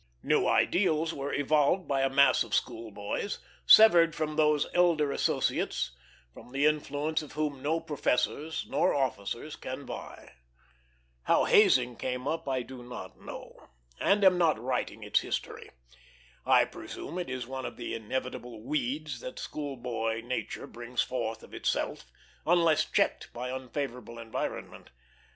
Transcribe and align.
New 0.23 0.47
ideals 0.47 1.13
were 1.13 1.31
evolved 1.31 1.87
by 1.87 2.01
a 2.01 2.09
mass 2.09 2.43
of 2.43 2.55
school 2.55 2.89
boys, 2.89 3.37
severed 3.67 4.15
from 4.15 4.35
those 4.35 4.65
elder 4.73 5.11
associates 5.11 5.91
with 6.33 6.51
the 6.51 6.65
influence 6.65 7.21
of 7.21 7.33
whom 7.33 7.61
no 7.61 7.79
professors 7.79 8.65
nor 8.67 8.95
officers 8.95 9.55
can 9.55 9.85
vie. 9.85 10.33
How 11.25 11.43
hazing 11.43 11.97
came 11.97 12.27
up 12.27 12.49
I 12.49 12.63
do 12.63 12.81
not 12.81 13.21
know, 13.21 13.69
and 13.99 14.23
am 14.23 14.39
not 14.39 14.59
writing 14.59 15.03
its 15.03 15.19
history. 15.19 15.69
I 16.47 16.65
presume 16.65 17.19
it 17.19 17.29
is 17.29 17.45
one 17.45 17.67
of 17.67 17.77
the 17.77 17.93
inevitable 17.93 18.63
weeds 18.63 19.19
that 19.19 19.37
school 19.37 19.77
boy 19.77 20.23
nature 20.25 20.65
brings 20.65 21.03
forth 21.03 21.43
of 21.43 21.53
itself, 21.53 22.11
unless 22.43 22.85
checked 22.89 23.31
by 23.33 23.51
unfavorable 23.51 24.17
environment. 24.17 24.89